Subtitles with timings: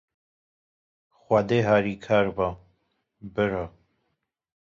[1.19, 2.49] Xwedê harî kar be,
[3.33, 3.65] bira